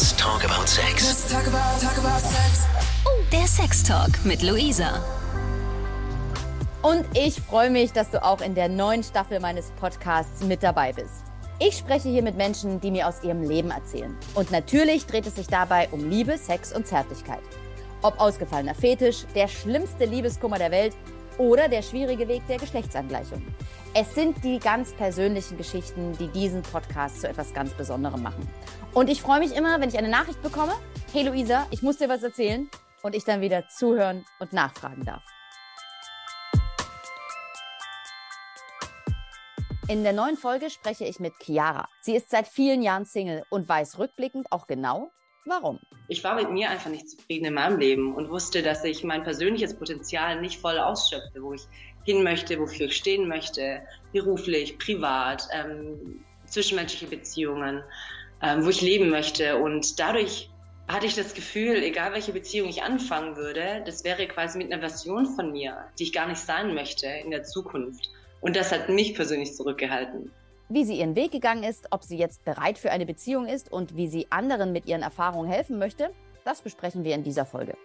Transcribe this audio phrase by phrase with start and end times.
[0.00, 1.06] Let's talk about sex.
[1.06, 2.64] Let's talk about, talk about sex.
[3.04, 5.04] Oh, der Sex Talk mit Luisa.
[6.80, 10.94] Und ich freue mich, dass du auch in der neuen Staffel meines Podcasts mit dabei
[10.94, 11.24] bist.
[11.58, 14.16] Ich spreche hier mit Menschen, die mir aus ihrem Leben erzählen.
[14.34, 17.42] Und natürlich dreht es sich dabei um Liebe, Sex und Zärtlichkeit.
[18.00, 20.96] Ob ausgefallener Fetisch, der schlimmste Liebeskummer der Welt
[21.40, 23.42] oder der schwierige Weg der Geschlechtsangleichung.
[23.94, 28.46] Es sind die ganz persönlichen Geschichten, die diesen Podcast zu etwas ganz Besonderem machen.
[28.92, 30.74] Und ich freue mich immer, wenn ich eine Nachricht bekomme.
[31.14, 32.68] Hey Luisa, ich muss dir was erzählen.
[33.02, 35.24] Und ich dann wieder zuhören und nachfragen darf.
[39.88, 41.88] In der neuen Folge spreche ich mit Chiara.
[42.02, 45.10] Sie ist seit vielen Jahren Single und weiß rückblickend auch genau,
[45.50, 45.78] warum.
[46.08, 49.22] Ich war mit mir einfach nicht zufrieden in meinem Leben und wusste, dass ich mein
[49.22, 51.62] persönliches Potenzial nicht voll ausschöpfe, wo ich
[52.04, 53.82] hin möchte, wofür ich stehen möchte,
[54.12, 57.82] beruflich, privat, ähm, zwischenmenschliche Beziehungen,
[58.42, 59.58] ähm, wo ich leben möchte.
[59.58, 60.50] Und dadurch
[60.88, 64.80] hatte ich das Gefühl, egal welche Beziehung ich anfangen würde, das wäre quasi mit einer
[64.80, 68.08] Version von mir, die ich gar nicht sein möchte in der Zukunft.
[68.40, 70.32] Und das hat mich persönlich zurückgehalten.
[70.72, 73.96] Wie sie ihren Weg gegangen ist, ob sie jetzt bereit für eine Beziehung ist und
[73.96, 76.12] wie sie anderen mit ihren Erfahrungen helfen möchte,
[76.44, 77.76] das besprechen wir in dieser Folge.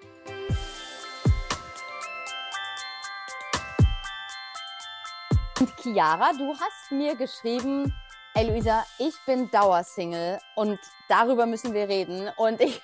[5.59, 7.91] Und Chiara, du hast mir geschrieben,
[8.35, 10.77] Hey Luisa, ich bin Dauersingle und
[11.09, 12.29] darüber müssen wir reden.
[12.37, 12.79] Und ich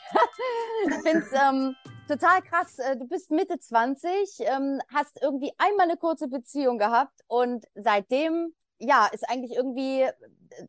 [1.03, 1.75] finde es ähm,
[2.07, 2.79] total krass.
[2.79, 8.55] Äh, du bist Mitte 20, ähm, hast irgendwie einmal eine kurze Beziehung gehabt und seitdem,
[8.81, 10.07] ja, ist eigentlich irgendwie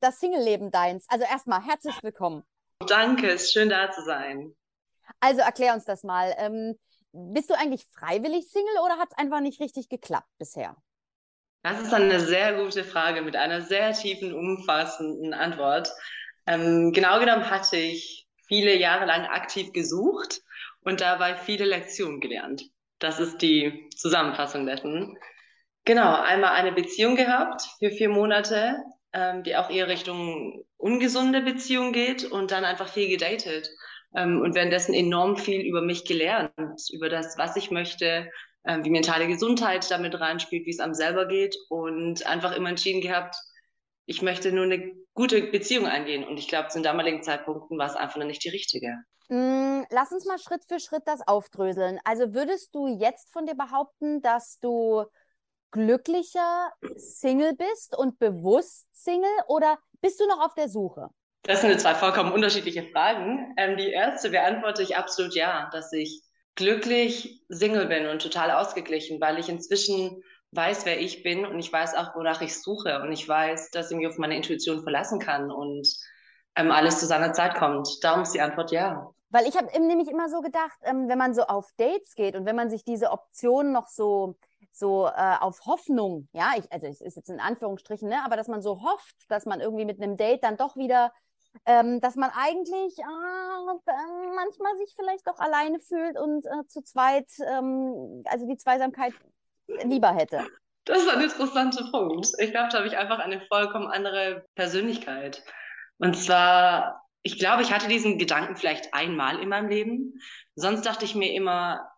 [0.00, 1.06] das Single-Leben deins.
[1.08, 2.44] Also erstmal herzlich willkommen.
[2.86, 4.54] Danke, es ist schön da zu sein.
[5.20, 6.34] Also erklär uns das mal.
[6.38, 6.78] Ähm,
[7.12, 10.76] bist du eigentlich freiwillig Single oder hat es einfach nicht richtig geklappt bisher?
[11.62, 15.92] Das ist eine sehr gute Frage mit einer sehr tiefen, umfassenden Antwort.
[16.46, 20.42] Ähm, genau genommen hatte ich viele Jahre lang aktiv gesucht
[20.80, 22.64] und dabei viele Lektionen gelernt.
[22.98, 25.16] Das ist die Zusammenfassung dessen.
[25.84, 28.76] Genau, einmal eine Beziehung gehabt für vier Monate,
[29.12, 33.68] ähm, die auch eher Richtung ungesunde Beziehung geht und dann einfach viel gedatet
[34.14, 38.30] ähm, und währenddessen enorm viel über mich gelernt, über das, was ich möchte,
[38.64, 43.00] ähm, wie mentale Gesundheit damit reinspielt, wie es einem selber geht und einfach immer entschieden
[43.00, 43.36] gehabt,
[44.06, 46.24] ich möchte nur eine gute Beziehung eingehen.
[46.24, 48.96] Und ich glaube, zu den damaligen Zeitpunkten war es einfach noch nicht die richtige.
[49.28, 51.98] Mm, lass uns mal Schritt für Schritt das aufdröseln.
[52.04, 55.04] Also würdest du jetzt von dir behaupten, dass du
[55.72, 61.08] glücklicher Single bist und bewusst Single oder bist du noch auf der Suche?
[61.42, 63.52] Das sind zwei vollkommen unterschiedliche Fragen.
[63.56, 66.22] Ähm, die erste beantworte ich absolut ja, dass ich
[66.54, 70.22] glücklich Single bin und total ausgeglichen, weil ich inzwischen
[70.52, 73.90] weiß, wer ich bin und ich weiß auch, wonach ich suche und ich weiß, dass
[73.90, 75.88] ich mich auf meine Intuition verlassen kann und
[76.54, 77.88] ähm, alles zu seiner Zeit kommt.
[78.02, 79.10] Darum ist die Antwort ja.
[79.30, 82.44] Weil ich habe nämlich immer so gedacht, ähm, wenn man so auf Dates geht und
[82.44, 84.36] wenn man sich diese Option noch so
[84.74, 88.48] so äh, auf Hoffnung, ja, ich, also es ist jetzt in Anführungsstrichen, ne, aber dass
[88.48, 91.12] man so hofft, dass man irgendwie mit einem Date dann doch wieder
[91.66, 97.28] ähm, dass man eigentlich äh, manchmal sich vielleicht doch alleine fühlt und äh, zu zweit,
[97.46, 99.12] ähm, also die Zweisamkeit
[99.84, 100.46] lieber hätte.
[100.84, 102.28] Das ist ein interessanter Punkt.
[102.38, 105.44] Ich glaube, da habe ich einfach eine vollkommen andere Persönlichkeit.
[105.98, 110.14] Und zwar, ich glaube, ich hatte diesen Gedanken vielleicht einmal in meinem Leben.
[110.56, 111.91] Sonst dachte ich mir immer,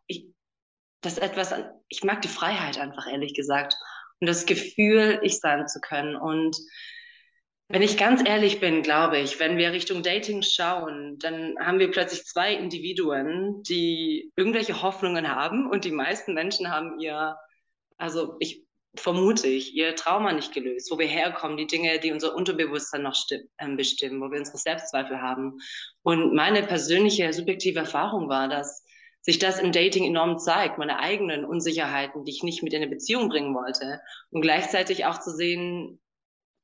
[1.05, 1.55] das etwas,
[1.89, 3.77] ich mag die Freiheit einfach, ehrlich gesagt.
[4.21, 6.17] Und das Gefühl, ich sein zu können.
[6.17, 6.57] Und
[7.69, 11.91] wenn ich ganz ehrlich bin, glaube ich, wenn wir Richtung Dating schauen, dann haben wir
[11.91, 17.37] plötzlich zwei Individuen, die irgendwelche Hoffnungen haben und die meisten Menschen haben ihr,
[17.97, 18.65] also ich
[18.97, 23.17] vermute ich, ihr Trauma nicht gelöst, wo wir herkommen, die Dinge, die unser Unterbewusstsein noch
[23.31, 25.59] äh, bestimmen, wo wir unsere Selbstzweifel haben.
[26.03, 28.85] Und meine persönliche subjektive Erfahrung war, dass
[29.25, 32.91] sich das im Dating enorm zeigt, meine eigenen Unsicherheiten, die ich nicht mit in eine
[32.91, 34.01] Beziehung bringen wollte.
[34.31, 35.99] Und gleichzeitig auch zu sehen,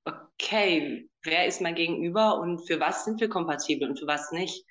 [0.04, 4.66] okay, wer ist mein Gegenüber und für was sind wir kompatibel und für was nicht?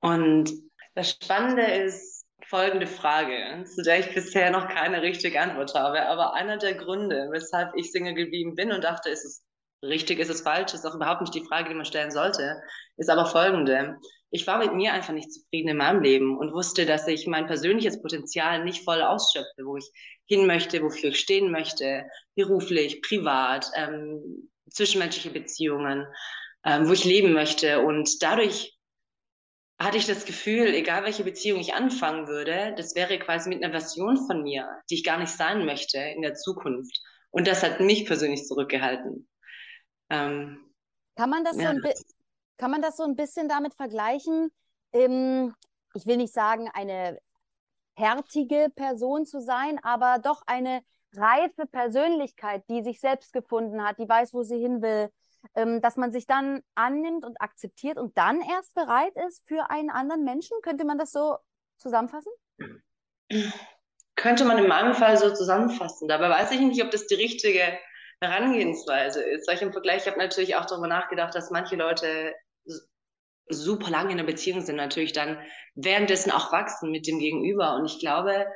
[0.00, 0.50] Und
[0.94, 6.06] das Spannende ist folgende Frage, zu der ich bisher noch keine richtige Antwort habe.
[6.06, 9.44] Aber einer der Gründe, weshalb ich Single geblieben bin und dachte, ist es
[9.82, 12.60] richtig, ist es falsch, ist auch überhaupt nicht die Frage, die man stellen sollte,
[12.96, 13.96] ist aber folgende.
[14.30, 17.46] Ich war mit mir einfach nicht zufrieden in meinem Leben und wusste, dass ich mein
[17.46, 19.90] persönliches Potenzial nicht voll ausschöpfe, wo ich
[20.26, 22.04] hin möchte, wofür ich stehen möchte,
[22.34, 26.06] beruflich, privat, ähm, zwischenmenschliche Beziehungen,
[26.64, 27.80] ähm, wo ich leben möchte.
[27.80, 28.76] Und dadurch
[29.78, 33.72] hatte ich das Gefühl, egal welche Beziehung ich anfangen würde, das wäre quasi mit einer
[33.72, 37.00] Version von mir, die ich gar nicht sein möchte in der Zukunft.
[37.30, 39.28] Und das hat mich persönlich zurückgehalten.
[40.10, 40.64] Ähm,
[41.16, 42.14] kann man das ja, so ein bisschen
[42.58, 44.50] Kann man das so ein bisschen damit vergleichen?
[44.92, 45.54] Ähm,
[45.94, 47.18] ich will nicht sagen, eine
[47.94, 50.82] härtige Person zu sein, aber doch eine
[51.14, 55.10] reife Persönlichkeit, die sich selbst gefunden hat, die weiß, wo sie hin will,
[55.54, 59.90] ähm, dass man sich dann annimmt und akzeptiert und dann erst bereit ist für einen
[59.90, 60.56] anderen Menschen?
[60.62, 61.36] Könnte man das so
[61.78, 62.32] zusammenfassen?
[64.16, 66.08] Könnte man in meinem Fall so zusammenfassen.
[66.08, 67.78] Dabei weiß ich nicht, ob das die richtige
[68.20, 69.46] Herangehensweise ist.
[69.48, 72.34] Weil ich im Vergleich habe natürlich auch darüber nachgedacht, dass manche Leute
[73.50, 75.38] super lange in einer Beziehung sind, natürlich dann
[75.74, 77.74] währenddessen auch wachsen mit dem Gegenüber.
[77.76, 78.46] Und ich glaube,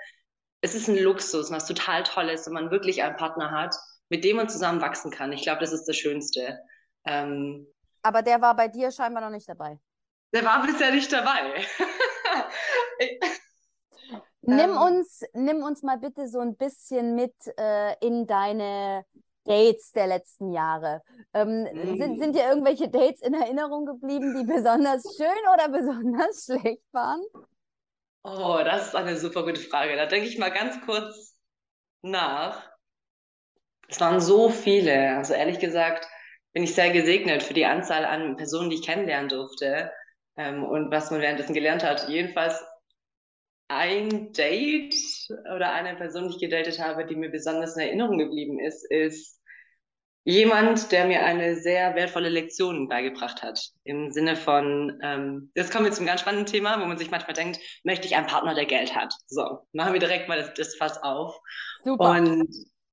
[0.60, 3.74] es ist ein Luxus, was total toll ist, wenn man wirklich einen Partner hat,
[4.08, 5.32] mit dem man zusammen wachsen kann.
[5.32, 6.58] Ich glaube, das ist das Schönste.
[7.04, 7.66] Ähm,
[8.02, 9.78] Aber der war bei dir scheinbar noch nicht dabei.
[10.34, 11.64] Der war bisher nicht dabei.
[14.42, 19.04] nimm, ähm, uns, nimm uns mal bitte so ein bisschen mit äh, in deine
[19.44, 21.02] Dates der letzten Jahre.
[21.34, 21.96] Ähm, mm.
[21.98, 27.22] sind, sind dir irgendwelche Dates in Erinnerung geblieben, die besonders schön oder besonders schlecht waren?
[28.24, 29.96] Oh, das ist eine super gute Frage.
[29.96, 31.36] Da denke ich mal ganz kurz
[32.02, 32.70] nach.
[33.88, 35.16] Es waren so viele.
[35.16, 36.06] Also ehrlich gesagt
[36.52, 39.90] bin ich sehr gesegnet für die Anzahl an Personen, die ich kennenlernen durfte
[40.36, 42.08] ähm, und was man währenddessen gelernt hat.
[42.08, 42.62] Jedenfalls
[43.68, 44.94] ein Date
[45.54, 49.40] oder eine Person, die ich gedatet habe, die mir besonders in Erinnerung geblieben ist, ist
[50.24, 53.60] jemand, der mir eine sehr wertvolle Lektion beigebracht hat.
[53.84, 57.34] Im Sinne von, ähm, jetzt kommen wir zum ganz spannenden Thema, wo man sich manchmal
[57.34, 59.12] denkt, möchte ich einen Partner, der Geld hat?
[59.26, 61.40] So, machen wir direkt mal das, das Fass auf.
[61.84, 62.10] Super.
[62.10, 62.48] Und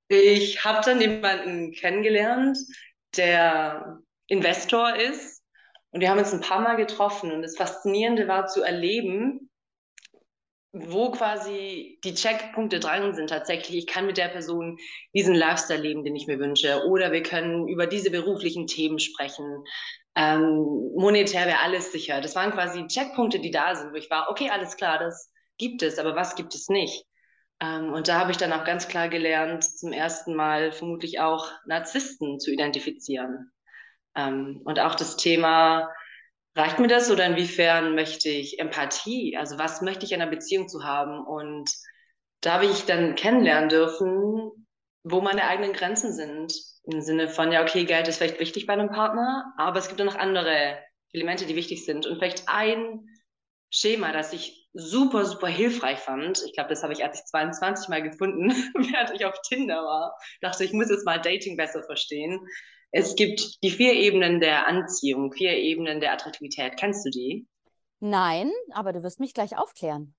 [0.07, 2.57] ich habe dann jemanden kennengelernt,
[3.15, 5.43] der Investor ist.
[5.91, 7.31] Und wir haben uns ein paar Mal getroffen.
[7.31, 9.48] Und das Faszinierende war zu erleben,
[10.71, 14.77] wo quasi die Checkpunkte dran sind tatsächlich, ich kann mit der Person
[15.13, 16.83] diesen Lifestyle leben, den ich mir wünsche.
[16.87, 19.63] Oder wir können über diese beruflichen Themen sprechen.
[20.15, 22.21] Ähm, monetär wäre alles sicher.
[22.21, 25.81] Das waren quasi Checkpunkte, die da sind, wo ich war, okay, alles klar, das gibt
[25.81, 27.05] es, aber was gibt es nicht?
[27.61, 31.51] Ähm, und da habe ich dann auch ganz klar gelernt, zum ersten Mal vermutlich auch
[31.65, 33.51] Narzissten zu identifizieren.
[34.15, 35.89] Ähm, und auch das Thema,
[36.59, 39.37] Reicht mir das oder inwiefern möchte ich Empathie?
[39.37, 41.25] Also was möchte ich in einer Beziehung zu haben?
[41.25, 41.71] Und
[42.41, 44.67] da habe ich dann kennenlernen dürfen,
[45.03, 46.53] wo meine eigenen Grenzen sind.
[46.83, 50.01] Im Sinne von, ja, okay, Geld ist vielleicht wichtig bei einem Partner, aber es gibt
[50.01, 50.77] auch noch andere
[51.13, 52.05] Elemente, die wichtig sind.
[52.05, 53.07] Und vielleicht ein
[53.69, 56.43] Schema, das ich super, super hilfreich fand.
[56.45, 60.17] Ich glaube, das habe ich, als ich 22 mal gefunden, während ich auf Tinder war.
[60.41, 62.45] Dachte, ich muss jetzt mal Dating besser verstehen.
[62.91, 66.77] Es gibt die vier Ebenen der Anziehung, vier Ebenen der Attraktivität.
[66.77, 67.47] Kennst du die?
[67.99, 70.15] Nein, aber du wirst mich gleich aufklären.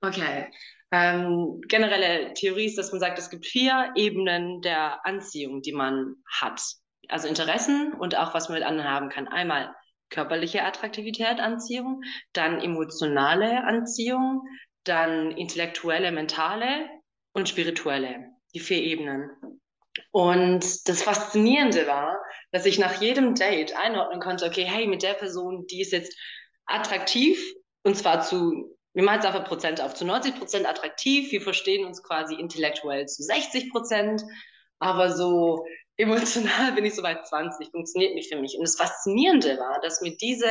[0.00, 0.50] Okay.
[0.90, 6.16] Ähm, generelle Theorie ist, dass man sagt, es gibt vier Ebenen der Anziehung, die man
[6.30, 6.62] hat.
[7.08, 9.28] Also Interessen und auch was man mit anderen haben kann.
[9.28, 9.74] Einmal
[10.10, 14.42] körperliche Attraktivität, Anziehung, dann emotionale Anziehung,
[14.84, 16.88] dann intellektuelle, mentale
[17.32, 18.30] und spirituelle.
[18.54, 19.30] Die vier Ebenen.
[20.10, 22.20] Und das Faszinierende war,
[22.52, 26.16] dass ich nach jedem Date einordnen konnte, okay, hey, mit der Person, die ist jetzt
[26.66, 27.38] attraktiv,
[27.82, 31.84] und zwar zu, wir machen es einfach Prozent auf, zu 90 Prozent attraktiv, wir verstehen
[31.84, 34.22] uns quasi intellektuell zu 60 Prozent,
[34.78, 35.64] aber so
[35.96, 38.56] emotional bin ich so bei 20, funktioniert nicht für mich.
[38.56, 40.48] Und das Faszinierende war, dass mir diese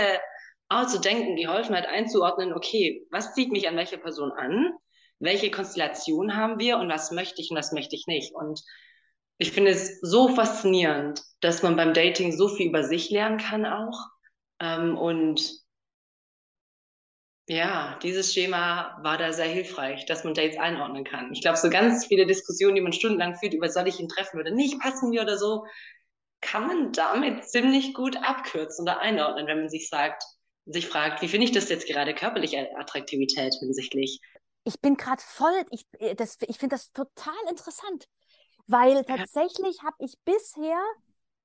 [0.69, 4.73] Art zu denken geholfen hat, einzuordnen, okay, was zieht mich an welcher Person an?
[5.19, 8.33] Welche Konstellation haben wir und was möchte ich und was möchte ich nicht?
[8.33, 8.61] Und
[9.43, 13.65] ich finde es so faszinierend, dass man beim Dating so viel über sich lernen kann
[13.65, 13.99] auch.
[14.61, 15.51] Ähm, und
[17.49, 21.33] ja, dieses Schema war da sehr hilfreich, dass man Dates einordnen kann.
[21.33, 24.39] Ich glaube, so ganz viele Diskussionen, die man stundenlang führt, über soll ich ihn treffen
[24.39, 25.65] oder nicht, passen wir oder so,
[26.39, 30.23] kann man damit ziemlich gut abkürzen oder einordnen, wenn man sich sagt,
[30.67, 34.21] sich fragt, wie finde ich das jetzt gerade körperliche Attraktivität hinsichtlich?
[34.63, 36.15] Ich bin gerade voll, ich, äh,
[36.47, 38.07] ich finde das total interessant.
[38.67, 40.79] Weil tatsächlich habe ich bisher,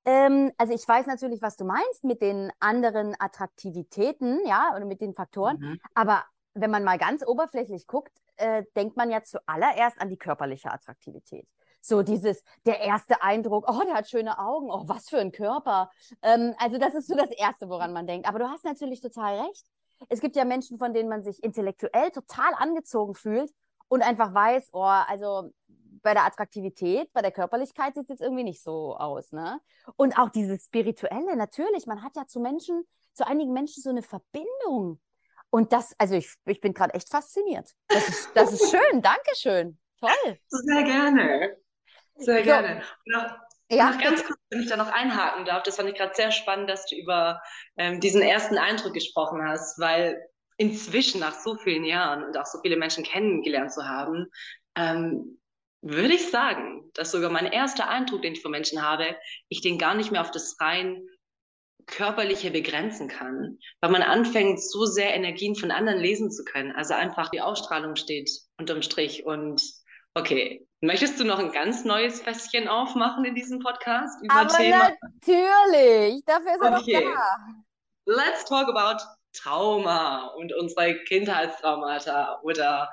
[0.04, 5.00] ähm, also ich weiß natürlich, was du meinst mit den anderen Attraktivitäten, ja, oder mit
[5.00, 5.80] den Faktoren, mhm.
[5.94, 10.70] aber wenn man mal ganz oberflächlich guckt, äh, denkt man ja zuallererst an die körperliche
[10.70, 11.46] Attraktivität.
[11.80, 15.90] So dieses, der erste Eindruck, oh, der hat schöne Augen, oh, was für ein Körper.
[16.22, 18.28] Ähm, also das ist so das Erste, woran man denkt.
[18.28, 19.64] Aber du hast natürlich total recht.
[20.08, 23.52] Es gibt ja Menschen, von denen man sich intellektuell total angezogen fühlt
[23.88, 25.50] und einfach weiß, oh, also
[26.02, 29.60] bei der Attraktivität, bei der Körperlichkeit sieht es jetzt irgendwie nicht so aus, ne?
[29.96, 34.02] Und auch dieses Spirituelle, natürlich, man hat ja zu Menschen, zu einigen Menschen so eine
[34.02, 35.00] Verbindung.
[35.50, 37.74] Und das, also ich, ich bin gerade echt fasziniert.
[37.88, 39.78] Das ist, das ist schön, Dankeschön.
[40.00, 40.38] Toll.
[40.48, 41.56] Sehr gerne.
[42.16, 42.44] Sehr so.
[42.44, 42.82] gerne.
[43.16, 43.36] Auch,
[43.70, 46.30] Ja, noch ganz kurz, wenn ich da noch einhaken darf, das fand ich gerade sehr
[46.30, 47.40] spannend, dass du über
[47.76, 50.20] ähm, diesen ersten Eindruck gesprochen hast, weil
[50.58, 54.26] inzwischen nach so vielen Jahren und auch so viele Menschen kennengelernt zu haben,
[54.74, 55.38] ähm,
[55.80, 59.16] würde ich sagen, dass sogar mein erster Eindruck, den ich von Menschen habe,
[59.48, 61.06] ich den gar nicht mehr auf das rein
[61.86, 66.72] körperliche begrenzen kann, weil man anfängt, so sehr Energien von anderen lesen zu können.
[66.72, 69.24] Also einfach die Ausstrahlung steht unterm Strich.
[69.24, 69.62] Und
[70.14, 74.90] okay, möchtest du noch ein ganz neues Fässchen aufmachen in diesem Podcast über Aber Thema?
[75.00, 77.04] Natürlich, dafür ist er okay.
[77.04, 77.38] doch da.
[78.04, 82.90] Let's talk about Trauma und unsere Kindheitstraumata oder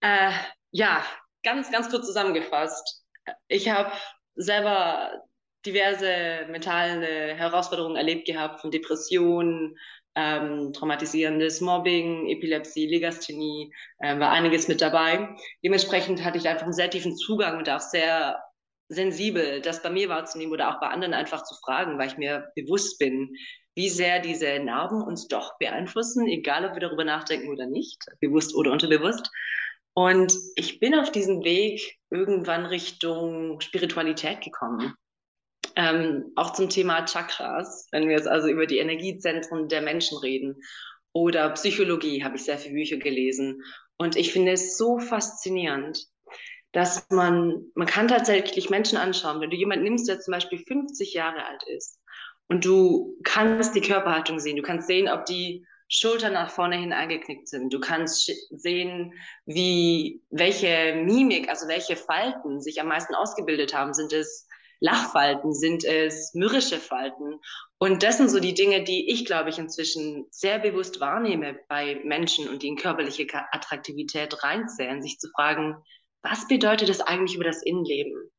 [0.00, 0.30] äh,
[0.70, 1.04] ja,
[1.46, 3.04] ganz, ganz kurz zusammengefasst.
[3.46, 3.92] Ich habe
[4.34, 5.22] selber
[5.64, 9.76] diverse mentale Herausforderungen erlebt gehabt, von Depressionen,
[10.16, 15.36] ähm, traumatisierendes Mobbing, Epilepsie, Legasthenie, äh, war einiges mit dabei.
[15.64, 18.42] Dementsprechend hatte ich einfach einen sehr tiefen Zugang und auch sehr
[18.88, 22.48] sensibel, das bei mir wahrzunehmen oder auch bei anderen einfach zu fragen, weil ich mir
[22.56, 23.36] bewusst bin,
[23.76, 28.54] wie sehr diese Narben uns doch beeinflussen, egal ob wir darüber nachdenken oder nicht, bewusst
[28.56, 29.30] oder unterbewusst.
[29.98, 34.94] Und ich bin auf diesem Weg irgendwann Richtung Spiritualität gekommen.
[35.74, 40.60] Ähm, auch zum Thema Chakras, wenn wir jetzt also über die Energiezentren der Menschen reden.
[41.14, 43.62] Oder Psychologie habe ich sehr viele Bücher gelesen.
[43.96, 46.06] Und ich finde es so faszinierend,
[46.72, 51.14] dass man, man kann tatsächlich Menschen anschauen, wenn du jemanden nimmst, der zum Beispiel 50
[51.14, 51.98] Jahre alt ist
[52.48, 56.92] und du kannst die Körperhaltung sehen, du kannst sehen, ob die Schultern nach vorne hin
[56.92, 57.72] eingeknickt sind.
[57.72, 59.12] Du kannst sehen,
[59.44, 63.94] wie, welche Mimik, also welche Falten sich am meisten ausgebildet haben.
[63.94, 64.48] Sind es
[64.80, 65.52] Lachfalten?
[65.54, 67.40] Sind es mürrische Falten?
[67.78, 72.00] Und das sind so die Dinge, die ich, glaube ich, inzwischen sehr bewusst wahrnehme bei
[72.04, 75.76] Menschen und die in körperliche Attraktivität reinzählen, sich zu fragen,
[76.22, 78.30] was bedeutet das eigentlich über das Innenleben?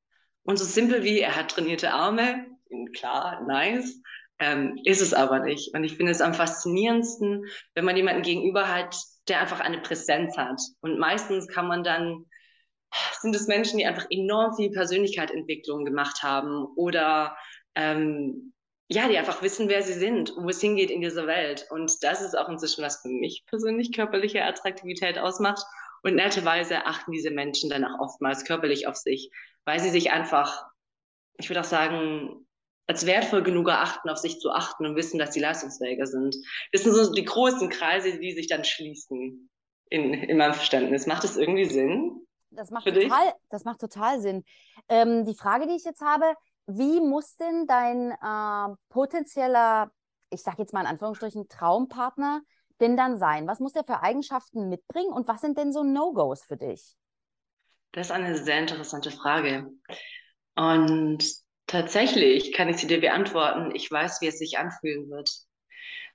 [0.44, 2.46] Und so simpel wie, er hat trainierte Arme,
[2.94, 4.02] klar, nice,
[4.40, 5.74] ähm, ist es aber nicht.
[5.74, 8.96] Und ich finde es am faszinierendsten, wenn man jemanden gegenüber hat,
[9.28, 10.62] der einfach eine Präsenz hat.
[10.82, 12.26] Und meistens kann man dann
[13.20, 17.36] sind es Menschen, die einfach enorm viel Persönlichkeitsentwicklung gemacht haben oder
[17.76, 18.54] ähm,
[18.90, 21.68] ja, die einfach wissen, wer sie sind und wo es hingeht in dieser Welt.
[21.70, 25.64] Und das ist auch inzwischen, was für mich persönlich körperliche Attraktivität ausmacht.
[26.04, 29.30] Und netterweise achten diese Menschen dann auch oftmals körperlich auf sich,
[29.66, 30.66] weil sie sich einfach,
[31.38, 32.47] ich würde auch sagen,
[32.88, 36.36] als wertvoll genug erachten, auf sich zu achten und wissen, dass sie leistungsfähiger sind.
[36.72, 39.50] Das sind so die großen Kreise, die sich dann schließen
[39.90, 41.06] in, in meinem Verständnis.
[41.06, 42.26] Macht das irgendwie Sinn?
[42.50, 44.46] Das macht, total, das macht total Sinn.
[44.88, 46.34] Ähm, die Frage, die ich jetzt habe,
[46.66, 49.92] wie muss denn dein äh, potenzieller,
[50.30, 52.42] ich sage jetzt mal in Anführungsstrichen, Traumpartner
[52.80, 53.48] denn dann sein?
[53.48, 56.96] Was muss der für Eigenschaften mitbringen und was sind denn so No-Gos für dich?
[57.92, 59.72] Das ist eine sehr interessante Frage.
[60.56, 63.76] Und tatsächlich kann ich sie dir beantworten.
[63.76, 65.30] Ich weiß, wie es sich anfühlen wird.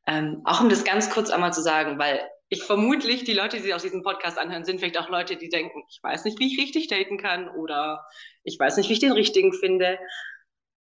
[0.07, 3.63] Ähm, auch um das ganz kurz einmal zu sagen, weil ich vermutlich, die Leute, die
[3.63, 6.53] sich aus diesem Podcast anhören, sind vielleicht auch Leute, die denken, ich weiß nicht, wie
[6.53, 8.05] ich richtig daten kann oder
[8.43, 9.99] ich weiß nicht, wie ich den richtigen finde.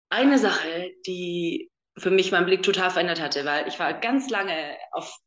[0.09, 4.75] Eine Sache, die für mich meinen Blick total verändert hatte, weil ich war ganz lange
[4.91, 5.17] auf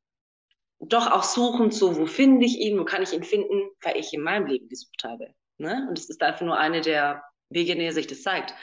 [0.81, 4.13] doch auch suchen zu, wo finde ich ihn, wo kann ich ihn finden, weil ich
[4.13, 5.35] in meinem Leben gesucht habe.
[5.57, 5.87] Ne?
[5.89, 8.55] Und es ist einfach nur eine der Wege, in der sich das zeigt.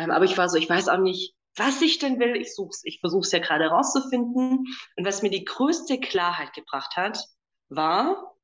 [0.00, 2.34] Ähm, aber ich war so, ich weiß auch nicht, was ich denn will.
[2.36, 4.66] Ich such's, ich versuche es ja gerade herauszufinden.
[4.96, 7.22] Und was mir die größte Klarheit gebracht hat,
[7.68, 8.34] war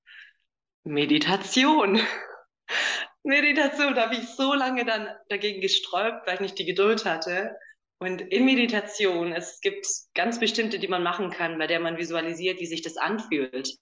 [0.85, 1.99] Meditation.
[3.23, 7.57] Meditation, da habe ich so lange dann dagegen gesträubt, weil ich nicht die Geduld hatte.
[7.99, 12.61] Und in Meditation, es gibt ganz bestimmte, die man machen kann, bei der man visualisiert,
[12.61, 13.75] wie sich das anfühlt.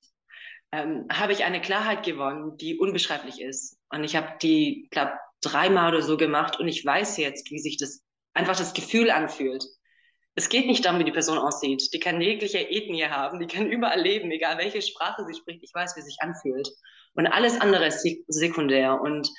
[0.70, 3.76] Ähm, habe ich eine Klarheit gewonnen, die unbeschreiblich ist.
[3.90, 7.76] Und ich habe die, glaube dreimal oder so gemacht und ich weiß jetzt, wie sich
[7.76, 8.02] das
[8.34, 9.64] einfach das Gefühl anfühlt.
[10.34, 11.92] Es geht nicht darum, wie die Person aussieht.
[11.92, 15.62] Die kann jegliche Ethnie haben, die kann überall leben, egal welche Sprache sie spricht.
[15.62, 16.68] Ich weiß, wie es sich anfühlt.
[17.14, 19.00] Und alles andere ist sekundär.
[19.00, 19.30] Und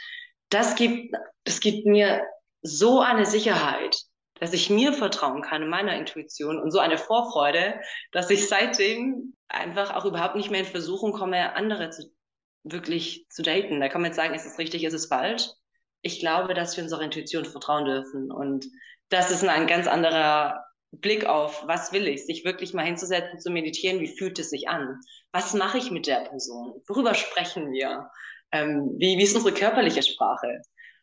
[0.50, 2.26] das gibt, das gibt mir
[2.62, 3.98] so eine Sicherheit,
[4.40, 7.80] dass ich mir vertrauen kann in meiner Intuition und so eine Vorfreude,
[8.14, 12.04] dass ich seitdem einfach auch überhaupt nicht mehr in Versuchung komme, andere zu,
[12.64, 13.82] wirklich zu daten.
[13.82, 15.50] Da kann man jetzt sagen, ist es richtig, ist es falsch
[16.06, 18.32] ich glaube, dass wir unserer Intuition vertrauen dürfen.
[18.32, 18.68] Und
[19.10, 23.50] das ist ein ganz anderer Blick auf, was will ich, sich wirklich mal hinzusetzen, zu
[23.50, 25.00] meditieren, wie fühlt es sich an?
[25.32, 26.80] Was mache ich mit der Person?
[26.88, 28.08] Worüber sprechen wir?
[28.52, 30.62] Ähm, wie, wie ist unsere körperliche Sprache?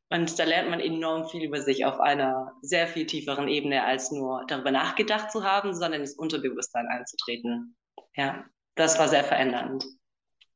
[0.09, 4.13] Und da lernt man enorm viel über sich auf einer sehr viel tieferen Ebene, als
[4.13, 7.77] nur darüber nachgedacht zu haben, sondern ins Unterbewusstsein einzutreten.
[8.15, 8.45] Ja,
[8.77, 9.85] das war sehr verändernd.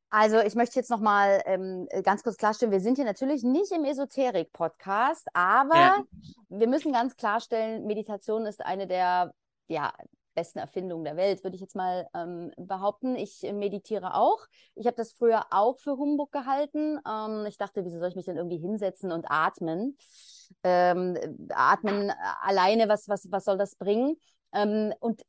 [0.08, 3.84] Also ich möchte jetzt nochmal ähm, ganz kurz klarstellen, wir sind hier natürlich nicht im
[3.84, 6.04] Esoterik-Podcast, aber ja.
[6.48, 9.34] wir müssen ganz klarstellen, Meditation ist eine der
[9.66, 9.92] ja,
[10.36, 13.16] besten Erfindungen der Welt, würde ich jetzt mal ähm, behaupten.
[13.16, 14.46] Ich meditiere auch.
[14.76, 17.00] Ich habe das früher auch für Humbug gehalten.
[17.08, 19.96] Ähm, ich dachte, wieso soll ich mich denn irgendwie hinsetzen und atmen?
[20.62, 21.16] Ähm,
[21.50, 24.16] atmen alleine, was, was, was soll das bringen?
[24.52, 25.22] Ähm, und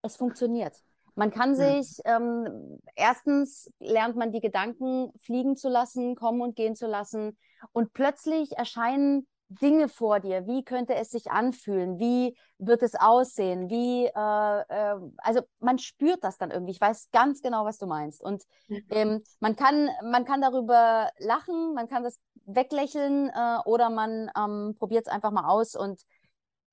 [0.00, 0.74] es funktioniert.
[1.14, 6.74] Man kann sich, ähm, erstens lernt man die Gedanken fliegen zu lassen, kommen und gehen
[6.74, 7.36] zu lassen.
[7.72, 10.46] Und plötzlich erscheinen Dinge vor dir.
[10.46, 11.98] Wie könnte es sich anfühlen?
[11.98, 13.68] Wie wird es aussehen?
[13.70, 16.72] Wie, äh, äh, also man spürt das dann irgendwie.
[16.72, 18.22] Ich weiß ganz genau, was du meinst.
[18.22, 18.44] Und
[18.90, 24.74] ähm, man, kann, man kann darüber lachen, man kann das weglächeln äh, oder man ähm,
[24.78, 26.02] probiert es einfach mal aus und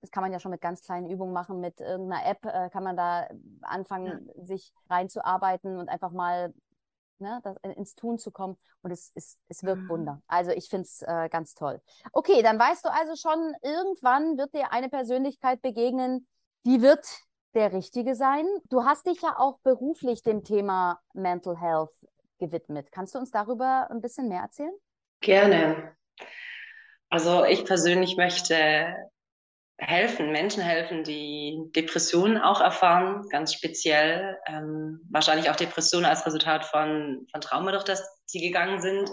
[0.01, 1.59] das kann man ja schon mit ganz kleinen Übungen machen.
[1.59, 3.27] Mit irgendeiner App äh, kann man da
[3.61, 4.45] anfangen, ja.
[4.45, 6.53] sich reinzuarbeiten und einfach mal
[7.19, 8.57] ne, das, ins Tun zu kommen.
[8.81, 9.89] Und es, es, es wirkt mhm.
[9.89, 10.21] Wunder.
[10.27, 11.81] Also ich finde es äh, ganz toll.
[12.11, 16.27] Okay, dann weißt du also schon, irgendwann wird dir eine Persönlichkeit begegnen,
[16.65, 17.05] die wird
[17.53, 18.45] der Richtige sein.
[18.69, 21.93] Du hast dich ja auch beruflich dem Thema Mental Health
[22.39, 22.91] gewidmet.
[22.91, 24.73] Kannst du uns darüber ein bisschen mehr erzählen?
[25.19, 25.95] Gerne.
[27.09, 28.95] Also ich persönlich möchte
[29.81, 34.37] helfen, Menschen helfen, die Depressionen auch erfahren, ganz speziell.
[34.47, 39.09] Ähm, wahrscheinlich auch Depressionen als Resultat von, von Trauma, durch das sie gegangen sind,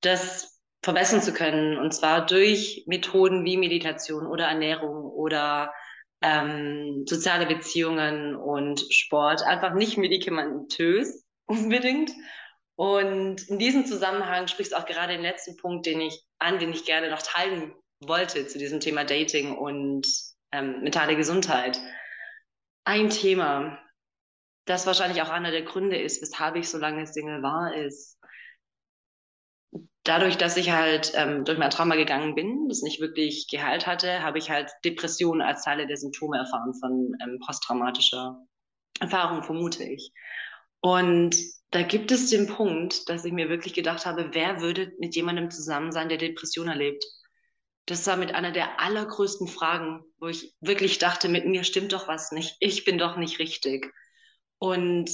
[0.00, 1.78] das verbessern zu können.
[1.78, 5.74] Und zwar durch Methoden wie Meditation oder Ernährung oder
[6.22, 9.42] ähm, soziale Beziehungen und Sport.
[9.42, 12.12] Einfach nicht medikamentös unbedingt.
[12.76, 16.84] Und in diesem Zusammenhang sprichst auch gerade den letzten Punkt, den ich an, den ich
[16.84, 17.74] gerne noch teilen
[18.06, 20.06] wollte zu diesem Thema Dating und
[20.52, 21.80] ähm, mentale Gesundheit.
[22.84, 23.78] Ein Thema,
[24.66, 28.18] das wahrscheinlich auch einer der Gründe ist, weshalb ich so lange Single war, ist,
[30.04, 34.22] dadurch, dass ich halt ähm, durch mein Trauma gegangen bin, das nicht wirklich geheilt hatte,
[34.22, 38.36] habe ich halt Depressionen als Teile der Symptome erfahren von ähm, posttraumatischer
[39.00, 40.12] Erfahrung, vermute ich.
[40.80, 41.36] Und
[41.70, 45.50] da gibt es den Punkt, dass ich mir wirklich gedacht habe, wer würde mit jemandem
[45.50, 47.04] zusammen sein, der Depression erlebt?
[47.86, 52.06] Das war mit einer der allergrößten Fragen, wo ich wirklich dachte, mit mir stimmt doch
[52.08, 52.56] was nicht.
[52.60, 53.92] Ich bin doch nicht richtig.
[54.58, 55.10] Und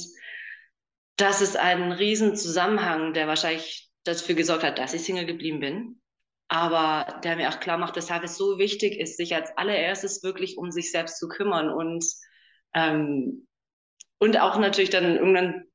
[1.17, 6.01] das ist ein Riesenzusammenhang, der wahrscheinlich dafür gesorgt hat, dass ich Single geblieben bin.
[6.47, 10.57] Aber der mir auch klar macht, weshalb es so wichtig ist, sich als allererstes wirklich
[10.57, 12.03] um sich selbst zu kümmern und,
[12.73, 13.47] ähm,
[14.19, 15.65] und auch natürlich dann irgendwann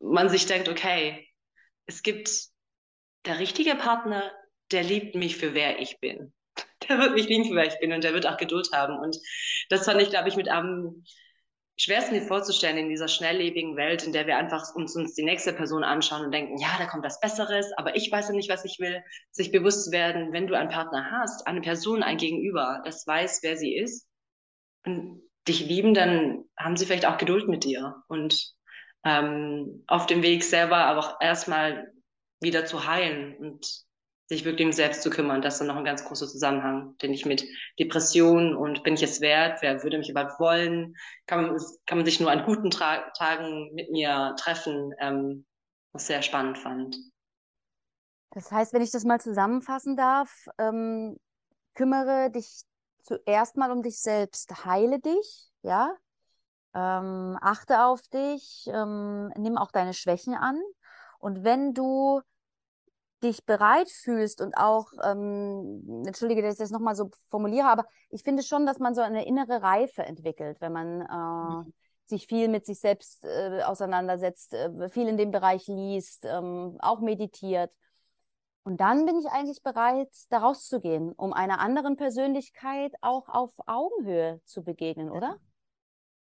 [0.00, 1.26] man sich denkt, okay,
[1.86, 2.30] es gibt
[3.24, 4.30] der richtige Partner
[4.70, 6.32] der liebt mich für wer ich bin.
[6.88, 8.98] Der wird mich lieben für wer ich bin und der wird auch Geduld haben.
[8.98, 9.16] Und
[9.70, 11.02] das fand ich, glaube ich, mit am
[11.76, 15.52] schwersten mir vorzustellen in dieser schnelllebigen Welt, in der wir einfach uns, uns die nächste
[15.52, 18.64] Person anschauen und denken, ja, da kommt was Besseres, aber ich weiß ja nicht, was
[18.64, 19.02] ich will.
[19.32, 23.56] Sich bewusst werden, wenn du einen Partner hast, eine Person, ein Gegenüber, das weiß, wer
[23.56, 24.06] sie ist
[24.84, 28.54] und dich lieben, dann haben sie vielleicht auch Geduld mit dir und
[29.04, 31.92] ähm, auf dem Weg selber aber auch erstmal
[32.40, 33.84] wieder zu heilen und
[34.36, 35.42] sich wirklich um selbst zu kümmern.
[35.42, 37.46] Das ist dann noch ein ganz großer Zusammenhang, den ich mit
[37.78, 42.04] Depressionen und bin ich es wert, wer würde mich überhaupt wollen, kann man, kann man
[42.04, 45.46] sich nur an guten Tra Tagen mit mir treffen, ähm,
[45.92, 46.96] was sehr spannend fand.
[48.30, 51.16] Das heißt, wenn ich das mal zusammenfassen darf, ähm,
[51.74, 52.62] kümmere dich
[53.02, 55.94] zuerst mal um dich selbst, heile dich, ja,
[56.74, 60.60] ähm, achte auf dich, ähm, nimm auch deine Schwächen an.
[61.18, 62.20] Und wenn du
[63.24, 68.22] dich bereit fühlst und auch, ähm, entschuldige, dass ich das nochmal so formuliere, aber ich
[68.22, 71.74] finde schon, dass man so eine innere Reife entwickelt, wenn man äh, mhm.
[72.04, 77.00] sich viel mit sich selbst äh, auseinandersetzt, äh, viel in dem Bereich liest, ähm, auch
[77.00, 77.72] meditiert.
[78.62, 84.40] Und dann bin ich eigentlich bereit, da rauszugehen, um einer anderen Persönlichkeit auch auf Augenhöhe
[84.44, 85.38] zu begegnen, oder?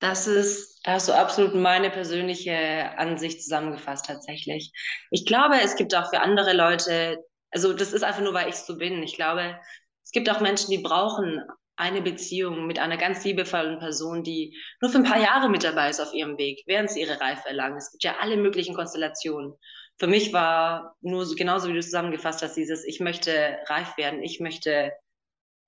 [0.08, 4.70] Das ist, hast du absolut meine persönliche Ansicht zusammengefasst tatsächlich.
[5.10, 7.18] Ich glaube, es gibt auch für andere Leute,
[7.50, 9.02] also das ist einfach nur, weil ich so bin.
[9.02, 9.58] Ich glaube,
[10.04, 11.42] es gibt auch Menschen, die brauchen
[11.74, 15.90] eine Beziehung mit einer ganz liebevollen Person, die nur für ein paar Jahre mit dabei
[15.90, 17.78] ist auf ihrem Weg, während sie ihre Reife erlangen.
[17.78, 19.54] Es gibt ja alle möglichen Konstellationen.
[19.98, 24.22] Für mich war nur so, genauso wie du zusammengefasst hast, dieses, ich möchte reif werden,
[24.22, 24.92] ich möchte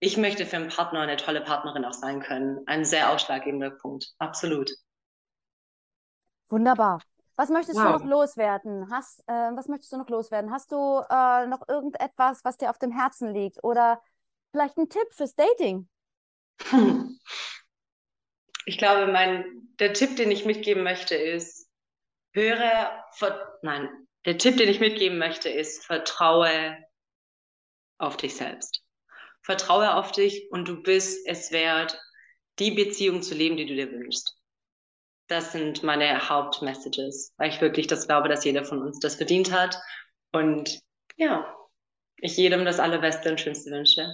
[0.00, 2.61] ich möchte für einen Partner eine tolle Partnerin auch sein können.
[2.66, 4.14] Ein sehr ausschlaggebender Punkt.
[4.18, 4.70] Absolut.
[6.48, 7.00] Wunderbar.
[7.37, 7.84] Was möchtest wow.
[7.84, 8.90] du noch loswerden?
[8.90, 10.50] Hast, äh, was möchtest du noch loswerden?
[10.50, 13.62] Hast du äh, noch irgendetwas, was dir auf dem Herzen liegt?
[13.62, 14.02] Oder
[14.50, 15.88] vielleicht ein Tipp fürs Dating?
[18.64, 19.46] Ich glaube, mein,
[19.78, 21.70] der Tipp, den ich mitgeben möchte, ist,
[22.34, 23.88] höre, ver nein,
[24.26, 26.76] der Tipp, den ich mitgeben möchte, ist, vertraue
[27.96, 28.84] auf dich selbst.
[29.48, 31.98] Vertraue auf dich und du bist es wert,
[32.58, 34.37] die Beziehung zu leben, die du dir wünschst.
[35.26, 39.50] Das sind meine Hauptmessages, weil ich wirklich das glaube, dass jeder von uns das verdient
[39.50, 39.80] hat.
[40.32, 40.78] Und
[41.16, 41.50] ja,
[42.18, 44.11] ich jedem das Allerbeste und Schönste wünsche.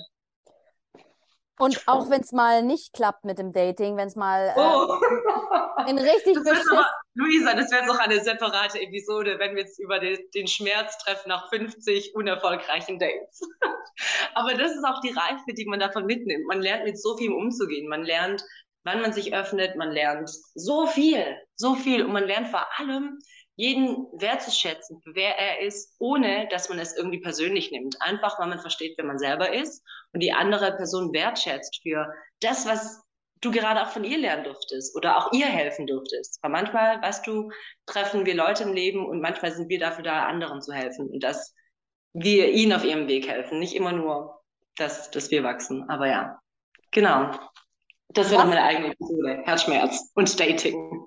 [1.59, 5.01] Und auch wenn es mal nicht klappt mit dem Dating, wenn es mal äh, Oh.
[5.89, 9.99] In richtig Das aber, Luisa, das wäre auch eine separate Episode, wenn wir jetzt über
[9.99, 13.41] den, den Schmerz treffen nach 50 unerfolgreichen Dates.
[14.35, 16.47] aber das ist auch die Reife, die man davon mitnimmt.
[16.47, 17.89] Man lernt mit so viel umzugehen.
[17.89, 18.43] Man lernt,
[18.85, 19.77] wann man sich öffnet.
[19.77, 22.05] Man lernt so viel, so viel.
[22.05, 23.19] Und man lernt vor allem,
[23.57, 27.97] jeden wertzuschätzen, wer er ist, ohne dass man es irgendwie persönlich nimmt.
[28.01, 32.67] Einfach, weil man versteht, wer man selber ist und die andere Person wertschätzt für das,
[32.67, 33.03] was
[33.41, 36.39] du gerade auch von ihr lernen durftest oder auch ihr helfen durftest.
[36.43, 37.51] Weil manchmal, weißt du,
[37.87, 41.23] treffen wir Leute im Leben und manchmal sind wir dafür da, anderen zu helfen und
[41.23, 41.55] dass
[42.13, 43.59] wir ihnen auf ihrem Weg helfen.
[43.59, 44.41] Nicht immer nur,
[44.77, 45.89] dass, dass wir wachsen.
[45.89, 46.39] Aber ja,
[46.91, 47.33] genau.
[48.09, 49.43] Das wäre meine eigene Episode.
[49.45, 51.07] Herzschmerz und Dating.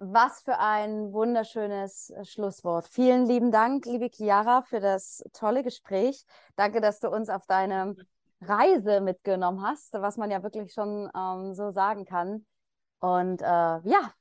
[0.00, 2.86] Was für ein wunderschönes äh, Schlusswort.
[2.86, 6.24] Vielen lieben Dank, liebe Chiara, für das tolle Gespräch.
[6.54, 7.96] Danke, dass du uns auf deine
[8.40, 12.46] Reise mitgenommen hast, was man ja wirklich schon ähm, so sagen kann.
[13.00, 14.12] Und äh, ja,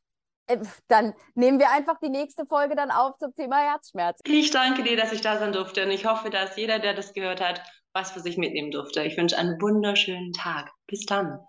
[0.48, 4.20] äh, dann nehmen wir einfach die nächste Folge dann auf zum Thema Herzschmerz.
[4.26, 7.14] Ich danke dir, dass ich da sein durfte und ich hoffe, dass jeder, der das
[7.14, 7.62] gehört hat,
[7.94, 9.04] was für sich mitnehmen durfte.
[9.04, 10.72] Ich wünsche einen wunderschönen Tag.
[10.88, 11.40] Bis dann.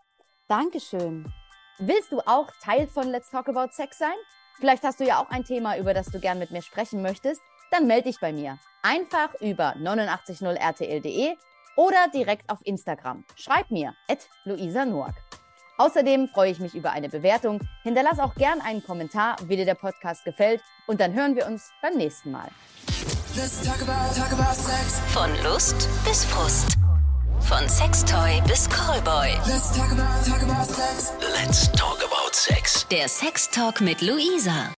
[0.48, 1.33] Dankeschön.
[1.78, 4.16] Willst du auch Teil von Let's Talk About Sex sein?
[4.59, 7.40] Vielleicht hast du ja auch ein Thema, über das du gern mit mir sprechen möchtest.
[7.70, 8.59] Dann melde dich bei mir.
[8.83, 11.37] Einfach über 890rtl.de
[11.79, 13.25] oder direkt auf Instagram.
[13.37, 15.14] Schreib mir, at Luisa Noack.
[15.79, 17.61] Außerdem freue ich mich über eine Bewertung.
[17.85, 20.61] Hinterlass auch gern einen Kommentar, wie dir der Podcast gefällt.
[20.88, 22.49] Und dann hören wir uns beim nächsten Mal.
[23.37, 24.99] Let's talk about, talk about sex.
[25.12, 26.77] Von Lust bis Frust.
[27.38, 29.29] Von Sextoy bis Callboy.
[29.47, 31.12] Let's talk about, talk about sex.
[31.21, 32.88] Let's talk about sex.
[32.88, 34.73] Der Sextalk mit Luisa.